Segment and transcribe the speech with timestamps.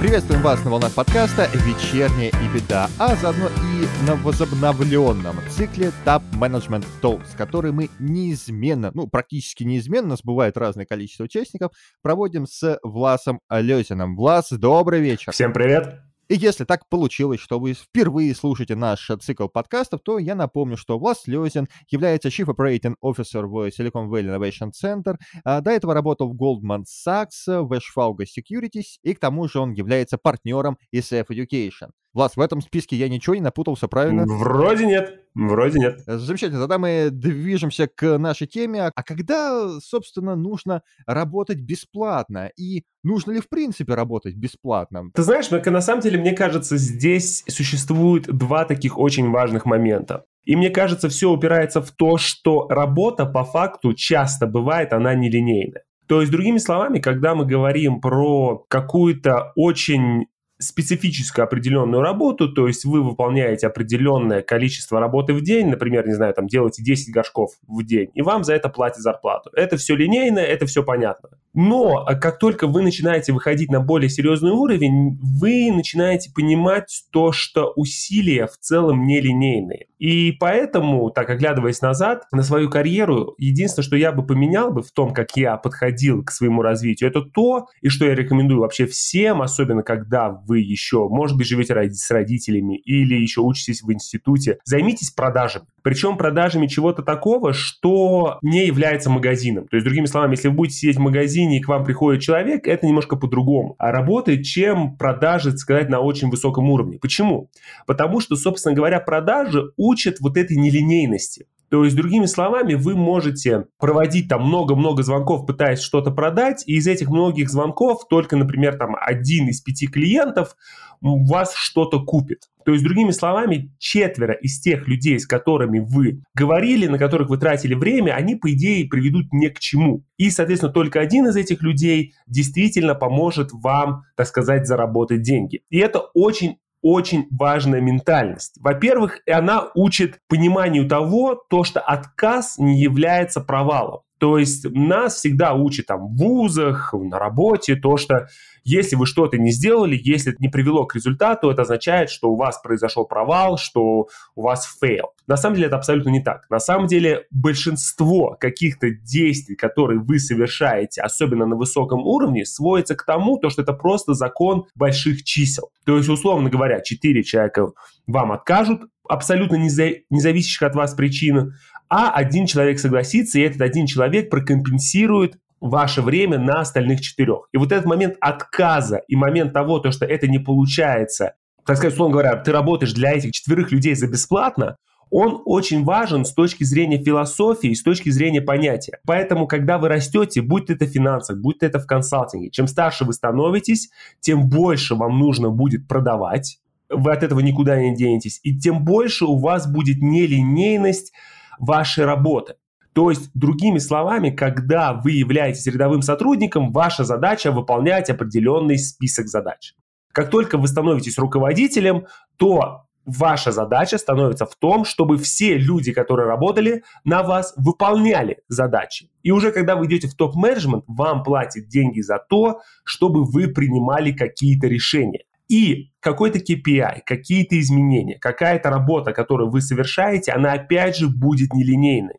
[0.00, 6.22] Приветствуем вас на волнах подкаста «Вечерняя и беда», а заодно и на возобновленном цикле Top
[6.32, 12.46] Management Talks, который мы неизменно, ну, практически неизменно, у нас бывает разное количество участников, проводим
[12.46, 14.16] с Власом Лезиным.
[14.16, 15.32] Влас, добрый вечер.
[15.32, 16.07] Всем привет.
[16.28, 20.98] И если так получилось, что вы впервые слушаете наш цикл подкастов, то я напомню, что
[20.98, 26.30] Влас Лёзин является Chief Operating Officer в Silicon Valley Innovation Center, а до этого работал
[26.30, 31.90] в Goldman Sachs, в Ashfauga Securities, и к тому же он является партнером SF Education.
[32.12, 34.24] Влас, в этом списке я ничего не напутался, правильно?
[34.26, 35.24] Вроде нет.
[35.38, 36.02] Вроде нет.
[36.06, 36.60] Замечательно.
[36.60, 38.90] Тогда мы движемся к нашей теме.
[38.92, 42.50] А когда, собственно, нужно работать бесплатно?
[42.56, 45.10] И нужно ли в принципе работать бесплатно?
[45.14, 50.24] Ты знаешь, на самом деле, мне кажется, здесь существует два таких очень важных момента.
[50.44, 55.84] И мне кажется, все упирается в то, что работа по факту часто бывает, она нелинейная.
[56.08, 60.26] То есть, другими словами, когда мы говорим про какую-то очень
[60.58, 66.34] специфическую определенную работу, то есть вы выполняете определенное количество работы в день, например, не знаю,
[66.34, 69.50] там делаете 10 горшков в день, и вам за это платят зарплату.
[69.54, 71.30] Это все линейно, это все понятно.
[71.60, 77.32] Но а как только вы начинаете выходить на более серьезный уровень, вы начинаете понимать то,
[77.32, 79.86] что усилия в целом не линейные.
[79.98, 84.92] И поэтому, так оглядываясь назад на свою карьеру, единственное, что я бы поменял бы в
[84.92, 89.42] том, как я подходил к своему развитию, это то, и что я рекомендую вообще всем,
[89.42, 95.10] особенно когда вы еще, может быть, живете с родителями или еще учитесь в институте, займитесь
[95.10, 95.66] продажами.
[95.82, 99.66] Причем продажами чего-то такого, что не является магазином.
[99.66, 102.66] То есть, другими словами, если вы будете сидеть в магазине и к вам приходит человек,
[102.66, 103.74] это немножко по-другому.
[103.78, 106.98] А работает, чем продажи, так сказать, на очень высоком уровне.
[107.00, 107.50] Почему?
[107.86, 111.46] Потому что, собственно говоря, продажи учат вот этой нелинейности.
[111.70, 116.86] То есть, другими словами, вы можете проводить там много-много звонков, пытаясь что-то продать, и из
[116.86, 120.56] этих многих звонков только, например, там один из пяти клиентов
[121.00, 122.48] вас что-то купит.
[122.64, 127.38] То есть, другими словами, четверо из тех людей, с которыми вы говорили, на которых вы
[127.38, 130.04] тратили время, они, по идее, приведут ни к чему.
[130.16, 135.60] И, соответственно, только один из этих людей действительно поможет вам, так сказать, заработать деньги.
[135.70, 138.58] И это очень очень важная ментальность.
[138.60, 144.02] Во-первых, она учит пониманию того, то, что отказ не является провалом.
[144.18, 148.28] То есть нас всегда учат там в вузах, на работе, то, что
[148.64, 152.36] если вы что-то не сделали, если это не привело к результату, это означает, что у
[152.36, 155.12] вас произошел провал, что у вас fail.
[155.26, 156.44] На самом деле это абсолютно не так.
[156.50, 163.04] На самом деле большинство каких-то действий, которые вы совершаете, особенно на высоком уровне, сводится к
[163.04, 165.70] тому, то, что это просто закон больших чисел.
[165.86, 167.68] То есть, условно говоря, 4 человека
[168.06, 171.54] вам откажут, абсолютно независящих от вас причин,
[171.88, 177.48] а один человек согласится, и этот один человек прокомпенсирует ваше время на остальных четырех.
[177.52, 181.34] И вот этот момент отказа и момент того, то, что это не получается,
[181.64, 184.76] так сказать, условно говоря, ты работаешь для этих четверых людей за бесплатно,
[185.10, 188.98] он очень важен с точки зрения философии, с точки зрения понятия.
[189.06, 193.14] Поэтому, когда вы растете, будь это в финансах, будь это в консалтинге, чем старше вы
[193.14, 193.90] становитесь,
[194.20, 196.58] тем больше вам нужно будет продавать,
[196.90, 201.12] вы от этого никуда не денетесь, и тем больше у вас будет нелинейность
[201.58, 202.56] вашей работы.
[202.92, 209.74] То есть, другими словами, когда вы являетесь рядовым сотрудником, ваша задача выполнять определенный список задач.
[210.12, 212.06] Как только вы становитесь руководителем,
[212.38, 219.10] то ваша задача становится в том, чтобы все люди, которые работали на вас, выполняли задачи.
[219.22, 224.12] И уже когда вы идете в топ-менеджмент, вам платят деньги за то, чтобы вы принимали
[224.12, 225.24] какие-то решения.
[225.48, 232.16] И какой-то KPI, какие-то изменения, какая-то работа, которую вы совершаете, она опять же будет нелинейной.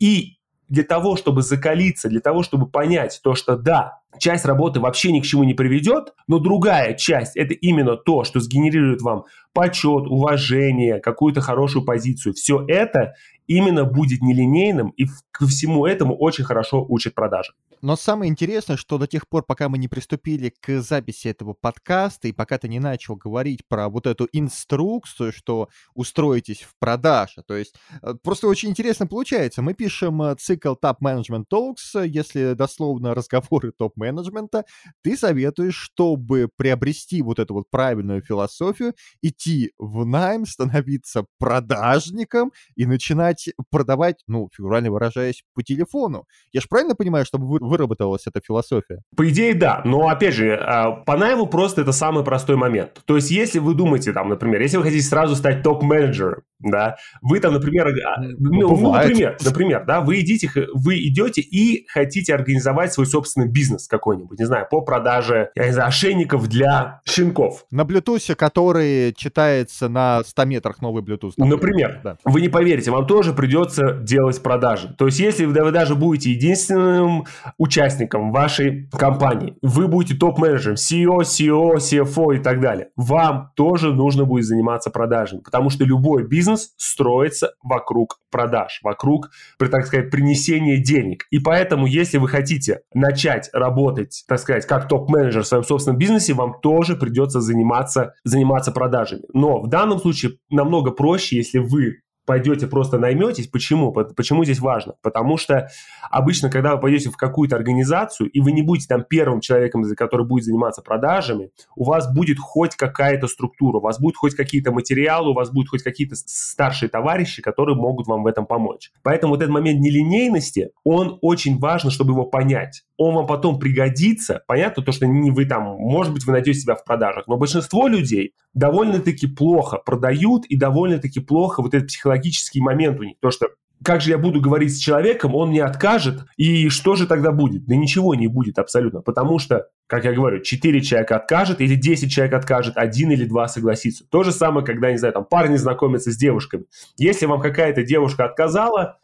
[0.00, 0.38] И
[0.68, 5.20] для того, чтобы закалиться, для того, чтобы понять то, что да, часть работы вообще ни
[5.20, 10.98] к чему не приведет, но другая часть– это именно то, что сгенерирует вам почет, уважение,
[10.98, 12.32] какую-то хорошую позицию.
[12.32, 13.14] Все это
[13.52, 17.52] именно будет нелинейным, и ко всему этому очень хорошо учат продажи.
[17.82, 22.28] Но самое интересное, что до тех пор, пока мы не приступили к записи этого подкаста,
[22.28, 27.56] и пока ты не начал говорить про вот эту инструкцию, что устроитесь в продаже, то
[27.56, 29.62] есть э, просто очень интересно получается.
[29.62, 34.64] Мы пишем э, цикл Top Management Talks, если дословно разговоры топ-менеджмента,
[35.02, 42.86] ты советуешь, чтобы приобрести вот эту вот правильную философию, идти в найм, становиться продажником и
[42.86, 46.24] начинать продавать, ну, фигурально выражаясь, по телефону.
[46.52, 49.02] Я же правильно понимаю, чтобы вы, выработалась эта философия?
[49.16, 49.82] По идее, да.
[49.84, 53.00] Но, опять же, а, по найму просто это самый простой момент.
[53.04, 57.40] То есть, если вы думаете, там, например, если вы хотите сразу стать топ-менеджером, да, вы
[57.40, 62.92] там, например, а, ну, ну, например, например, да, вы идите, вы идете и хотите организовать
[62.92, 67.64] свой собственный бизнес какой-нибудь, не знаю, по продаже, я не знаю, ошейников для щенков.
[67.70, 71.32] На Bluetooth, который читается на 100 метрах новый Bluetooth.
[71.36, 72.16] Например, например да.
[72.24, 74.94] вы не поверите, вам тоже придется делать продажи.
[74.98, 77.26] То есть, если вы даже будете единственным
[77.58, 84.24] участником вашей компании, вы будете топ-менеджером, CEO, CEO, CFO и так далее, вам тоже нужно
[84.24, 91.26] будет заниматься продажами, потому что любой бизнес строится вокруг продаж, вокруг, так сказать, принесения денег.
[91.30, 96.34] И поэтому, если вы хотите начать работать, так сказать, как топ-менеджер в своем собственном бизнесе,
[96.34, 99.22] вам тоже придется заниматься, заниматься продажами.
[99.32, 103.48] Но в данном случае намного проще, если вы пойдете просто найметесь.
[103.48, 103.92] Почему?
[103.92, 104.94] Почему здесь важно?
[105.02, 105.68] Потому что
[106.10, 110.26] обычно, когда вы пойдете в какую-то организацию, и вы не будете там первым человеком, который
[110.26, 115.30] будет заниматься продажами, у вас будет хоть какая-то структура, у вас будут хоть какие-то материалы,
[115.30, 118.92] у вас будут хоть какие-то старшие товарищи, которые могут вам в этом помочь.
[119.02, 122.82] Поэтому вот этот момент нелинейности, он очень важно, чтобы его понять.
[122.96, 124.42] Он вам потом пригодится.
[124.46, 127.88] Понятно, то, что не вы там, может быть, вы найдете себя в продажах, но большинство
[127.88, 131.90] людей довольно-таки плохо продают и довольно-таки плохо вот этот
[132.22, 133.16] психологический момент у них.
[133.20, 133.48] То, что
[133.84, 137.66] как же я буду говорить с человеком, он мне откажет, и что же тогда будет?
[137.66, 142.08] Да ничего не будет абсолютно, потому что, как я говорю, 4 человека откажет, или 10
[142.08, 144.04] человек откажет, один или два согласится.
[144.08, 146.66] То же самое, когда, не знаю, там парни знакомятся с девушками.
[146.96, 148.98] Если вам какая-то девушка отказала...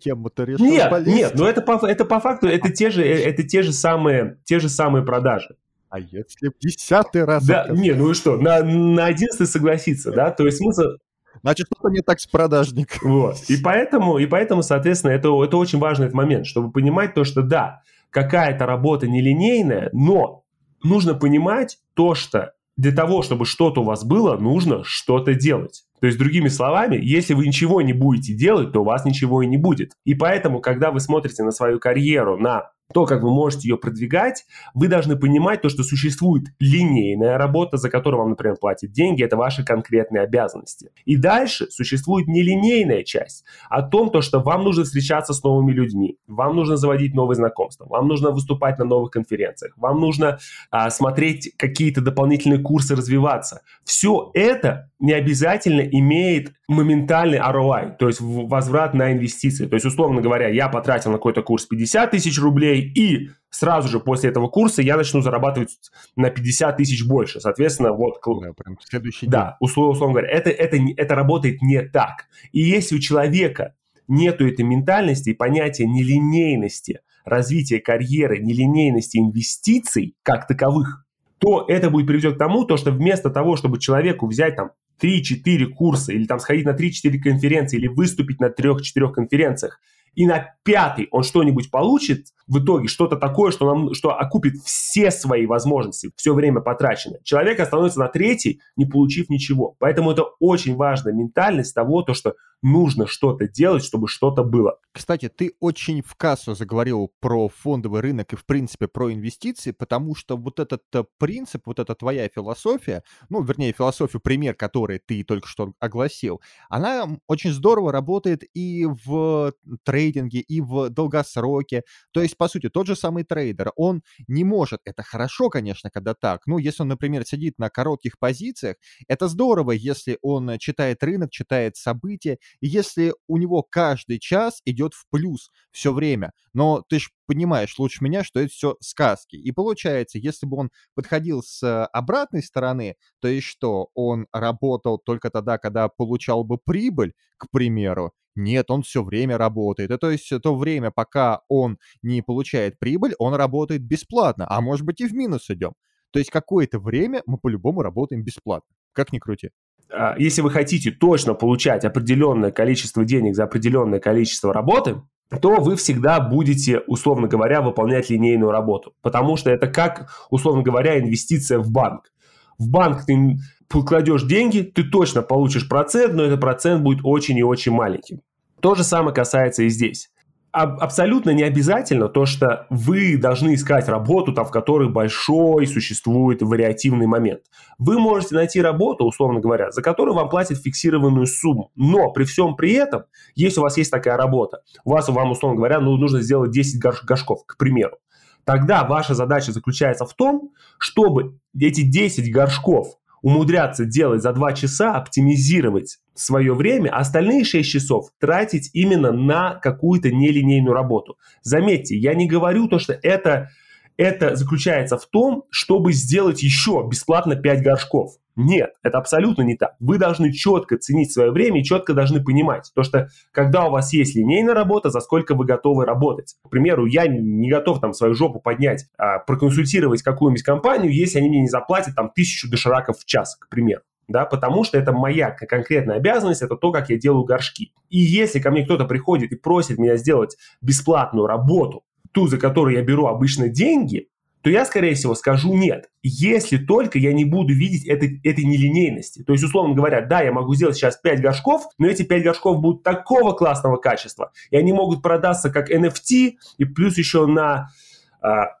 [0.00, 3.62] Тему-то решил Нет, нет, но это по, это по факту, это те же, это те
[3.62, 5.54] же самые, те же самые продажи.
[5.90, 7.46] А если в десятый раз...
[7.46, 10.32] Да, не, ну и что, на, на одиннадцатый согласиться, да?
[10.32, 10.96] То есть смысл...
[11.44, 13.12] Значит, что-то не так с продажником.
[13.12, 13.36] Вот.
[13.48, 17.42] И поэтому, и поэтому, соответственно, это, это очень важный этот момент, чтобы понимать то, что
[17.42, 20.44] да, какая-то работа нелинейная, но
[20.82, 25.84] нужно понимать то, что для того, чтобы что-то у вас было, нужно что-то делать.
[26.00, 29.46] То есть, другими словами, если вы ничего не будете делать, то у вас ничего и
[29.46, 29.92] не будет.
[30.06, 34.44] И поэтому, когда вы смотрите на свою карьеру, на то, как вы можете ее продвигать,
[34.74, 39.36] вы должны понимать то, что существует линейная работа, за которую вам, например, платят деньги, это
[39.36, 40.90] ваши конкретные обязанности.
[41.04, 46.18] И дальше существует нелинейная часть о том, то, что вам нужно встречаться с новыми людьми,
[46.26, 50.38] вам нужно заводить новые знакомства, вам нужно выступать на новых конференциях, вам нужно
[50.70, 53.62] а, смотреть какие-то дополнительные курсы, развиваться.
[53.84, 59.66] Все это не обязательно имеет моментальный ROI, то есть возврат на инвестиции.
[59.66, 64.00] То есть, условно говоря, я потратил на какой-то курс 50 тысяч рублей, и сразу же
[64.00, 65.70] после этого курса я начну зарабатывать
[66.16, 67.40] на 50 тысяч больше.
[67.40, 68.20] Соответственно, вот...
[68.24, 69.54] Да, прям следующий Да, день.
[69.60, 72.26] условно, условно говоря, это, это, это работает не так.
[72.52, 73.74] И если у человека
[74.08, 81.06] нету этой ментальности и понятия нелинейности, развития карьеры, нелинейности инвестиций как таковых,
[81.38, 84.72] то это будет приведет к тому, то, что вместо того, чтобы человеку взять там
[85.02, 89.80] 3-4 курса или там сходить на 3-4 конференции или выступить на 3-4 конференциях,
[90.14, 95.10] и на пятый он что-нибудь получит, в итоге что-то такое, что, нам, что окупит все
[95.10, 97.20] свои возможности, все время потраченное.
[97.24, 99.76] Человек остановится на третий, не получив ничего.
[99.78, 102.34] Поэтому это очень важная ментальность того, то, что
[102.64, 104.78] нужно что-то делать, чтобы что-то было.
[104.92, 110.14] Кстати, ты очень в кассу заговорил про фондовый рынок и, в принципе, про инвестиции, потому
[110.14, 115.24] что вот этот э, принцип, вот эта твоя философия, ну, вернее, философию, пример, который ты
[115.24, 119.52] только что огласил, она очень здорово работает и в
[119.84, 121.82] трейдинге, и в долгосроке.
[122.12, 126.14] То есть, по сути, тот же самый трейдер, он не может, это хорошо, конечно, когда
[126.14, 131.30] так, ну, если он, например, сидит на коротких позициях, это здорово, если он читает рынок,
[131.30, 136.98] читает события, и если у него каждый час идет в плюс все время, но ты
[136.98, 139.36] же понимаешь лучше меня, что это все сказки.
[139.36, 145.30] И получается, если бы он подходил с обратной стороны, то есть что, он работал только
[145.30, 149.90] тогда, когда получал бы прибыль, к примеру, нет, он все время работает.
[149.90, 154.84] И то есть то время, пока он не получает прибыль, он работает бесплатно, а может
[154.84, 155.74] быть и в минус идем.
[156.10, 158.74] То есть какое-то время мы по-любому работаем бесплатно.
[158.92, 159.50] Как ни крути.
[159.94, 165.02] А, если вы хотите точно получать определенное количество денег за определенное количество работы,
[165.40, 168.94] то вы всегда будете, условно говоря, выполнять линейную работу.
[169.02, 172.12] Потому что это как, условно говоря, инвестиция в банк.
[172.58, 177.42] В банк ты кладешь деньги, ты точно получишь процент, но этот процент будет очень и
[177.42, 178.20] очень маленьким.
[178.60, 180.10] То же самое касается и здесь.
[180.54, 187.06] Абсолютно не обязательно то, что вы должны искать работу, там, в которой большой существует вариативный
[187.06, 187.40] момент.
[187.78, 191.72] Вы можете найти работу, условно говоря, за которую вам платят фиксированную сумму.
[191.74, 195.56] Но при всем при этом, если у вас есть такая работа, у вас, вам, условно
[195.56, 197.96] говоря, ну, нужно сделать 10 горшков, к примеру,
[198.44, 204.96] тогда ваша задача заключается в том, чтобы эти 10 горшков умудряться делать за 2 часа,
[204.96, 211.16] оптимизировать свое время, а остальные 6 часов тратить именно на какую-то нелинейную работу.
[211.42, 213.48] Заметьте, я не говорю то, что это,
[213.96, 218.12] это заключается в том, чтобы сделать еще бесплатно 5 горшков.
[218.36, 219.74] Нет, это абсолютно не так.
[219.78, 223.92] Вы должны четко ценить свое время и четко должны понимать, то что когда у вас
[223.92, 226.34] есть линейная работа, за сколько вы готовы работать.
[226.44, 231.28] К примеру, я не готов там свою жопу поднять, а, проконсультировать какую-нибудь компанию, если они
[231.28, 235.30] мне не заплатят там тысячу дошираков в час, к примеру да, потому что это моя
[235.30, 237.72] конкретная обязанность, это то, как я делаю горшки.
[237.88, 242.76] И если ко мне кто-то приходит и просит меня сделать бесплатную работу, ту, за которую
[242.76, 244.08] я беру обычно деньги,
[244.44, 245.88] то я, скорее всего, скажу нет.
[246.02, 249.22] Если только я не буду видеть этой, этой нелинейности.
[249.22, 252.60] То есть, условно говоря, да, я могу сделать сейчас 5 горшков, но эти 5 горшков
[252.60, 257.70] будут такого классного качества, и они могут продаться как NFT, и плюс еще на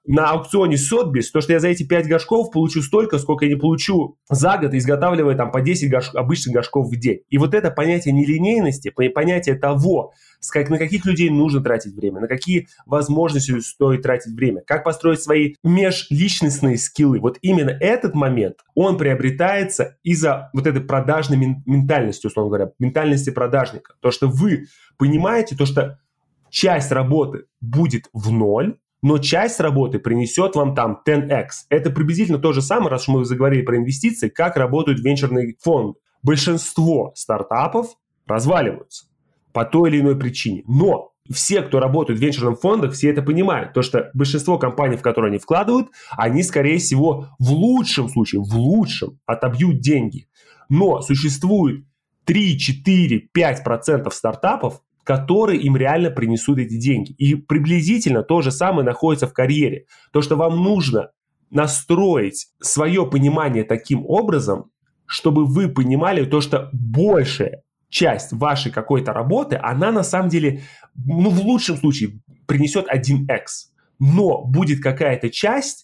[0.06, 3.58] на аукционе Сотбис, то, что я за эти 5 горшков получу столько, сколько я не
[3.58, 6.14] получу за год, изготавливая там по 10 горш...
[6.14, 7.20] обычных горшков в день.
[7.30, 10.12] И вот это понятие нелинейности, понятие того,
[10.52, 15.22] как, на каких людей нужно тратить время, на какие возможности стоит тратить время, как построить
[15.22, 17.18] свои межличностные скиллы.
[17.18, 23.94] Вот именно этот момент, он приобретается из-за вот этой продажной ментальности, условно говоря, ментальности продажника.
[24.00, 24.66] То, что вы
[24.98, 25.98] понимаете, то, что
[26.50, 31.48] часть работы будет в ноль, но часть работы принесет вам там 10x.
[31.68, 35.98] Это приблизительно то же самое, раз мы заговорили про инвестиции, как работают венчурные фонды.
[36.22, 37.88] Большинство стартапов
[38.26, 39.04] разваливаются
[39.52, 40.62] по той или иной причине.
[40.66, 43.74] Но все, кто работает в венчурных фондах, все это понимают.
[43.74, 48.56] То, что большинство компаний, в которые они вкладывают, они, скорее всего, в лучшем случае, в
[48.56, 50.28] лучшем, отобьют деньги.
[50.70, 51.84] Но существует
[52.24, 57.12] 3, 4, 5% стартапов, которые им реально принесут эти деньги.
[57.12, 59.84] И приблизительно то же самое находится в карьере.
[60.12, 61.10] То, что вам нужно
[61.50, 64.70] настроить свое понимание таким образом,
[65.06, 70.62] чтобы вы понимали то, что большая часть вашей какой-то работы, она на самом деле,
[70.96, 73.70] ну, в лучшем случае принесет 1x.
[74.00, 75.83] Но будет какая-то часть,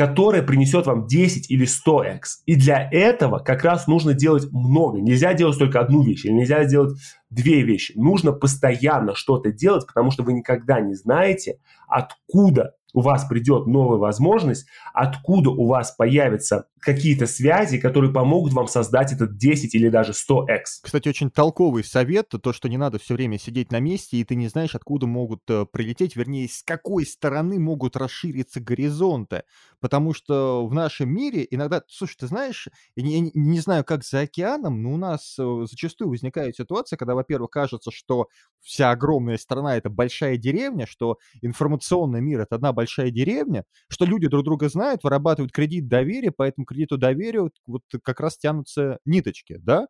[0.00, 2.22] которая принесет вам 10 или 100x.
[2.46, 4.98] И для этого как раз нужно делать много.
[4.98, 7.92] Нельзя делать только одну вещь, или нельзя делать две вещи.
[7.96, 13.98] Нужно постоянно что-то делать, потому что вы никогда не знаете, откуда у вас придет новая
[13.98, 20.12] возможность, откуда у вас появятся какие-то связи, которые помогут вам создать этот 10 или даже
[20.12, 20.62] 100x.
[20.82, 24.34] Кстати, очень толковый совет, то, что не надо все время сидеть на месте, и ты
[24.34, 29.42] не знаешь, откуда могут э, прилететь, вернее, с какой стороны могут расшириться горизонты.
[29.80, 34.20] Потому что в нашем мире иногда, слушай, ты знаешь, я не, не знаю, как за
[34.20, 38.28] океаном, но у нас э, зачастую возникает ситуация, когда, во-первых, кажется, что
[38.60, 44.28] вся огромная страна— это большая деревня, что информационный мир— это одна большая деревня, что люди
[44.28, 49.86] друг друга знают, вырабатывают кредит доверия, поэтому кредиту доверия вот как раз тянутся ниточки, да,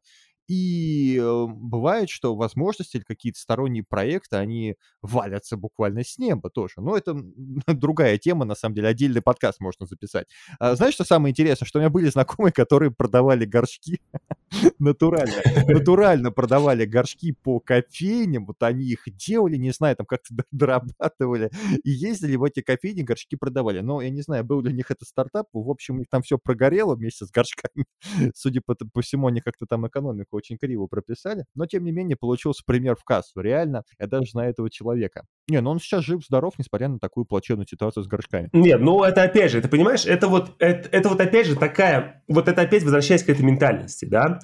[0.50, 6.75] и э, бывает, что возможности или какие-то сторонние проекты, они валятся буквально с неба тоже.
[6.78, 7.14] Но это
[7.69, 10.26] другая тема, на самом деле, отдельный подкаст можно записать.
[10.59, 11.66] А, знаешь, что самое интересное?
[11.66, 14.00] Что у меня были знакомые, которые продавали горшки
[14.78, 15.35] натурально.
[15.69, 21.50] Натурально продавали горшки по кофейням, вот они их делали, не знаю, там как-то дорабатывали,
[21.85, 23.80] и ездили в эти кофейни, горшки продавали.
[23.80, 26.23] Но я не знаю, был ли у них это стартап, в общем, у них там
[26.23, 27.85] все прогорело вместе с горшками.
[28.35, 32.16] Судя по, по всему, они как-то там экономику очень криво прописали, но тем не менее
[32.16, 33.40] получился пример в кассу.
[33.40, 35.25] Реально, я даже на этого человека.
[35.49, 38.49] Не, ну он сейчас жив-здоров, несмотря на такую плачевную ситуацию с горшками.
[38.52, 42.23] Нет, ну это опять же, ты понимаешь, это вот, это, это вот опять же такая,
[42.28, 44.39] вот это опять возвращаясь к этой ментальности, да,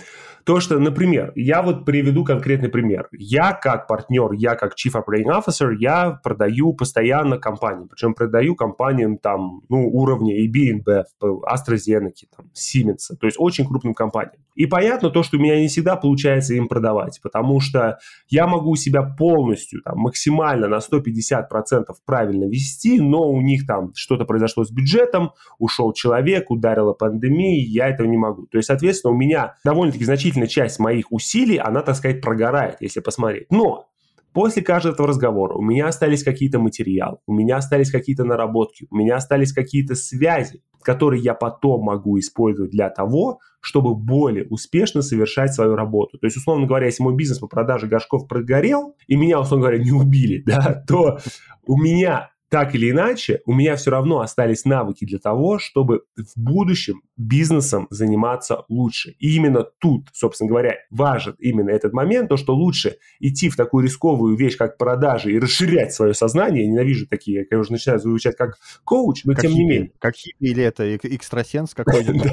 [0.47, 3.09] то, что, например, я вот приведу конкретный пример.
[3.11, 7.89] Я как партнер, я как Chief Operating Officer, я продаю постоянно компаниям.
[7.89, 13.17] Причем продаю компаниям там, ну, уровня и BNB, AstraZeneca, там, Siemens.
[13.19, 14.37] То есть очень крупным компаниям.
[14.55, 17.99] И понятно то, что у меня не всегда получается им продавать, потому что
[18.29, 24.25] я могу себя полностью, там, максимально на 150% правильно вести, но у них там что-то
[24.25, 28.47] произошло с бюджетом, ушел человек, ударила пандемия, я этого не могу.
[28.47, 33.01] То есть, соответственно, у меня довольно-таки значительная часть моих усилий, она, так сказать, прогорает, если
[33.01, 33.51] посмотреть.
[33.51, 33.87] Но
[34.33, 39.17] после каждого разговора у меня остались какие-то материалы, у меня остались какие-то наработки, у меня
[39.17, 45.75] остались какие-то связи, которые я потом могу использовать для того, чтобы более успешно совершать свою
[45.75, 46.19] работу.
[46.19, 49.83] То есть, условно говоря, если мой бизнес по продаже горшков прогорел, и меня, условно говоря,
[49.83, 51.19] не убили, да, то
[51.67, 56.41] у меня так или иначе, у меня все равно остались навыки для того, чтобы в
[56.41, 59.15] будущем бизнесом заниматься лучше.
[59.19, 63.85] И именно тут, собственно говоря, важен именно этот момент, то, что лучше идти в такую
[63.85, 66.65] рисковую вещь, как продажи, и расширять свое сознание.
[66.65, 69.93] Я ненавижу такие, я уже начинаю звучать как коуч, но как тем хиппи, не менее.
[69.99, 72.33] Как хиппи или это экстрасенс какой-нибудь.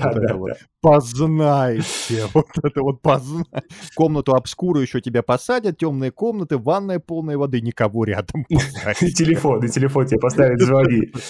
[0.81, 2.27] Познайте.
[2.33, 3.47] Вот это вот познайте.
[3.95, 8.45] Комнату обскуру еще тебя посадят, темные комнаты, ванная полная воды, никого рядом.
[9.01, 11.11] И телефон, и телефон тебе поставить звони.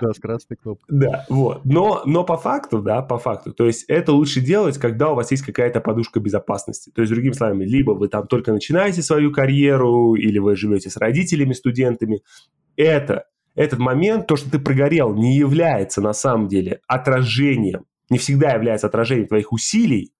[0.00, 0.98] Да, с красной кнопкой.
[0.98, 1.64] Да, вот.
[1.64, 3.52] Но по факту, да, по факту.
[3.52, 6.90] То есть это лучше делать, когда у вас есть какая-то подушка безопасности.
[6.94, 10.96] То есть, другими словами, либо вы там только начинаете свою карьеру, или вы живете с
[10.96, 12.22] родителями, студентами.
[12.76, 18.52] Это, этот момент, то, что ты прогорел, не является на самом деле отражением, не всегда
[18.52, 20.12] является отражением твоих усилий.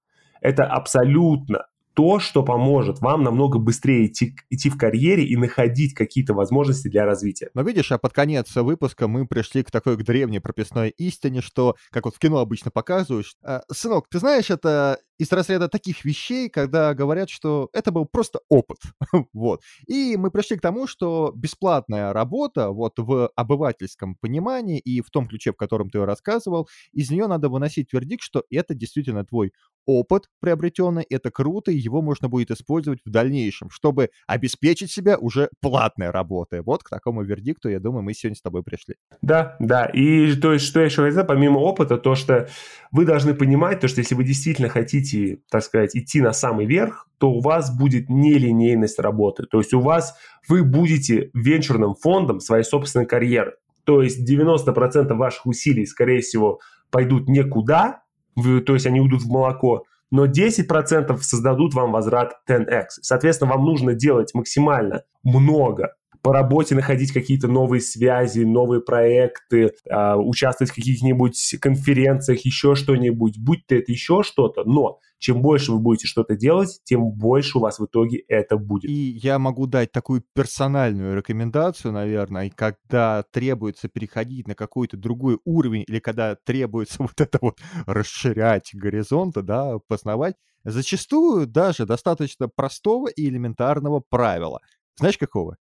[0.42, 6.34] Это абсолютно то, что поможет вам намного быстрее идти, идти в карьере и находить какие-то
[6.34, 7.48] возможности для развития.
[7.54, 11.74] Но видишь, а под конец выпуска мы пришли к такой к древней прописной истине, что,
[11.90, 16.48] как вот в кино обычно показывают, э, сынок, ты знаешь, это из разряда таких вещей,
[16.48, 18.78] когда говорят, что это был просто опыт.
[19.32, 19.62] вот.
[19.86, 25.28] И мы пришли к тому, что бесплатная работа вот в обывательском понимании и в том
[25.28, 29.52] ключе, в котором ты рассказывал, из нее надо выносить вердикт, что это действительно твой
[29.86, 35.48] опыт приобретенный, это круто, и его можно будет использовать в дальнейшем, чтобы обеспечить себя уже
[35.60, 36.60] платной работой.
[36.60, 38.96] Вот к такому вердикту, я думаю, мы сегодня с тобой пришли.
[39.22, 39.86] Да, да.
[39.86, 42.48] И то есть, что я еще хотел, помимо опыта, то, что
[42.90, 45.05] вы должны понимать, то, что если вы действительно хотите,
[45.50, 49.44] так сказать, идти на самый верх, то у вас будет нелинейность работы.
[49.44, 50.16] То есть у вас,
[50.48, 53.54] вы будете венчурным фондом своей собственной карьеры.
[53.84, 56.60] То есть 90% ваших усилий, скорее всего,
[56.90, 58.02] пойдут никуда,
[58.34, 62.86] то есть они уйдут в молоко, но 10% создадут вам возврат 10x.
[63.02, 65.94] Соответственно, вам нужно делать максимально много
[66.26, 73.38] по работе находить какие-то новые связи, новые проекты, э, участвовать в каких-нибудь конференциях, еще что-нибудь,
[73.38, 77.60] будь то это еще что-то, но чем больше вы будете что-то делать, тем больше у
[77.60, 78.90] вас в итоге это будет.
[78.90, 85.84] И я могу дать такую персональную рекомендацию, наверное, когда требуется переходить на какой-то другой уровень
[85.86, 93.28] или когда требуется вот это вот расширять горизонты, да, познавать, зачастую даже достаточно простого и
[93.28, 94.58] элементарного правила.
[94.98, 95.56] Знаешь, какого?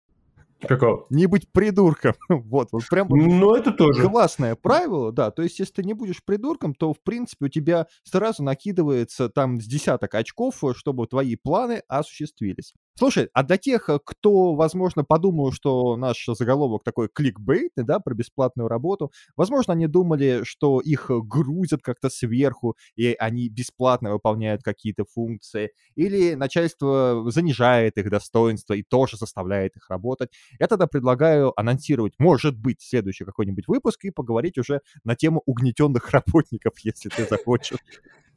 [0.67, 1.05] Какого?
[1.09, 2.13] Не быть придурком.
[2.29, 4.07] вот, вот прям ну, это тоже.
[4.07, 5.31] классное правило, да.
[5.31, 9.59] То есть, если ты не будешь придурком, то, в принципе, у тебя сразу накидывается там
[9.61, 12.73] с десяток очков, чтобы твои планы осуществились.
[12.95, 18.13] Слушай, а для тех, э, кто, возможно, подумал, что наш заголовок такой кликбейтный, да, про
[18.13, 25.05] бесплатную работу, возможно, они думали, что их грузят как-то сверху, и они бесплатно выполняют какие-то
[25.05, 30.29] функции, или начальство занижает их достоинство и тоже заставляет их работать.
[30.59, 36.09] Я тогда предлагаю анонсировать, может быть, следующий какой-нибудь выпуск и поговорить уже на тему угнетенных
[36.11, 37.79] работников, если ты захочешь.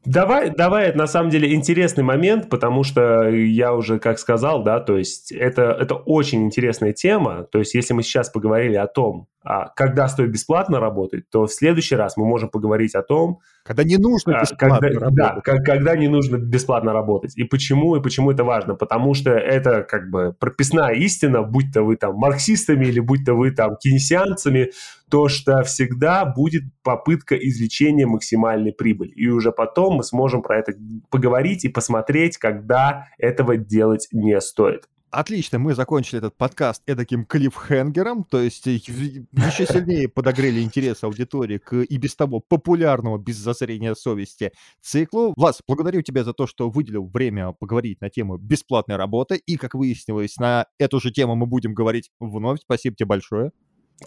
[0.06, 4.78] Давай, давай, это на самом деле интересный момент, потому что я уже как сказал, да,
[4.78, 7.42] то есть это, это очень интересная тема.
[7.50, 9.26] То есть если мы сейчас поговорили о том,
[9.76, 13.96] когда стоит бесплатно работать, то в следующий раз мы можем поговорить о том, когда не
[13.96, 15.16] нужно а, бесплатно когда, работать.
[15.16, 17.36] Да, как, когда не нужно бесплатно работать.
[17.36, 18.74] И почему, и почему это важно?
[18.74, 23.34] Потому что это как бы прописная истина, будь то вы там марксистами или будь то
[23.34, 24.70] вы там кейнсианцами,
[25.10, 29.10] то что всегда будет попытка извлечения максимальной прибыли.
[29.10, 30.72] И уже потом мы сможем про это
[31.10, 34.88] поговорить и посмотреть, когда этого делать не стоит.
[35.10, 41.76] Отлично, мы закончили этот подкаст эдаким клиффхенгером, то есть еще сильнее подогрели интерес аудитории к
[41.76, 45.32] и без того популярному без зазрения совести циклу.
[45.36, 49.74] Влас, благодарю тебя за то, что выделил время поговорить на тему бесплатной работы, и, как
[49.74, 52.60] выяснилось, на эту же тему мы будем говорить вновь.
[52.60, 53.52] Спасибо тебе большое.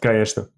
[0.02, 0.50] Конечно.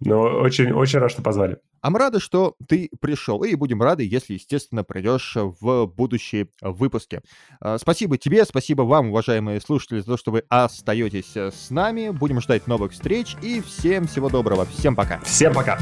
[0.00, 1.58] Но очень, очень рад, что позвали.
[1.82, 7.20] А мы рады, что ты пришел, и будем рады, если, естественно, придешь в будущие выпуски.
[7.60, 12.10] А, спасибо тебе, спасибо вам, уважаемые слушатели, за то, что вы остаетесь с нами.
[12.10, 14.66] Будем ждать новых встреч, и всем всего доброго.
[14.66, 15.20] Всем пока.
[15.20, 15.78] Всем пока.